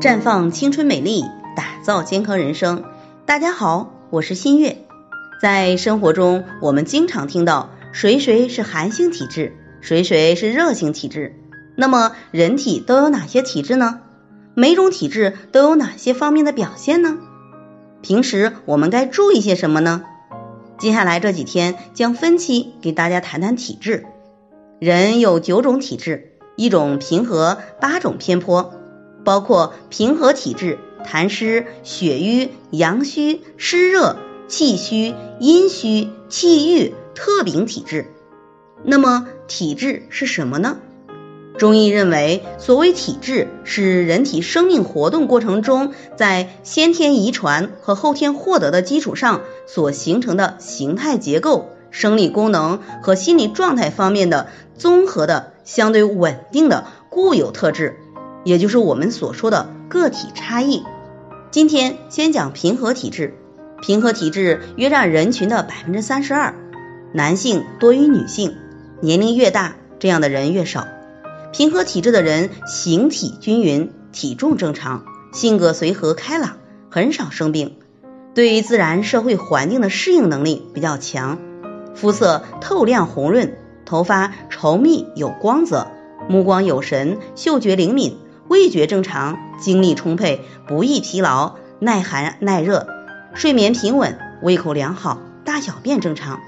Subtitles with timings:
[0.00, 1.24] 绽放青春美丽，
[1.56, 2.84] 打造健康人生。
[3.26, 4.76] 大家好，我是新月。
[5.42, 11.34] 在生活中，我们经常听到谁谁是寒性体质，谁谁是热性体质。
[11.74, 13.98] 那么，人体都有哪些体质呢？
[14.54, 17.18] 每种体质都有哪些方面的表现呢？
[18.00, 20.04] 平时我们该注意些什么呢？
[20.78, 24.06] 接下来这几天将分期给大家谈谈体质。
[24.78, 28.74] 人有九种体质，一种平和，八种偏颇。
[29.28, 34.16] 包括平和体质、痰湿、血瘀、阳虚、湿热、
[34.48, 38.06] 气虚、阴虚、气郁、特禀体质。
[38.82, 40.78] 那么体质是什么呢？
[41.58, 54.46] 中医认为，所谓体质是人体生命活动过程中，在先天遗传和后天获得的基础上所形成的形态结构、生理功能和心理状态方面的
[54.78, 57.98] 综合的、相对稳定的固有特质。
[58.44, 60.84] 也就是我们所说的个体差异。
[61.50, 63.34] 今天先讲平和体质，
[63.80, 66.54] 平和体质约占人群的百分之三十二，
[67.12, 68.54] 男性多于女性，
[69.00, 70.86] 年龄越大，这样的人越少。
[71.52, 76.58] 平和体质的人形体均匀，体重正常，性格随和开朗，
[76.90, 77.76] 很少生病，
[78.34, 81.38] 对于自然社会环境的适应能力比较强，
[81.94, 85.86] 肤色透亮红润，头发稠密有光泽，
[86.28, 88.18] 目光有神，嗅觉灵敏。
[88.48, 92.86] 味觉正常，精力充沛，不易疲劳，耐寒耐热，
[93.34, 96.40] 睡眠平稳，胃口良好，大小便正常。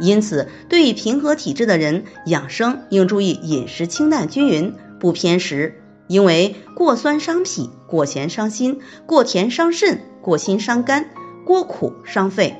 [0.00, 5.80] 因此，对于平和体质的人，养生应注意饮食清淡均匀，不偏食。
[6.08, 11.06] 因为过酸伤脾，过咸伤心，过甜伤肾，过辛伤肝，
[11.44, 12.56] 过苦伤肺。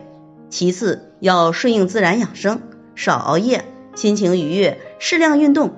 [0.49, 2.63] 其次，要顺应自然养生，
[2.95, 5.75] 少熬夜，心情愉悦，适量运动。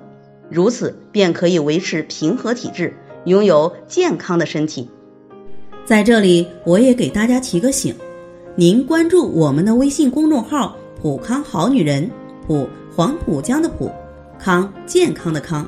[0.49, 2.93] 如此便可以维持平和体质，
[3.25, 4.89] 拥有健康的身体。
[5.85, 7.95] 在这里，我也给大家提个醒：
[8.55, 12.09] 您关注我们的微信公众号“普康好女人”，
[12.45, 13.91] 普黄浦江的浦，
[14.37, 15.67] 康健康的康，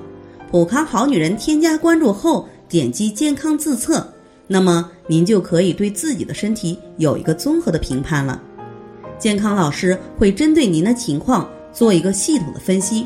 [0.49, 1.35] 普康好女人。
[1.37, 4.07] 添加关注后，点击健康自测，
[4.47, 8.41] 那么您就可以对自己的身体有一个综合的评判了。
[9.17, 13.05] 健康老师会针对您的情况做一个系统的分析。